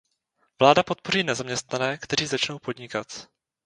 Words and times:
Vláda 0.59 0.83
podpoří 0.83 1.23
nezaměstnané, 1.23 1.97
kteří 1.97 2.25
začnou 2.25 2.59
podnikat. 2.59 3.27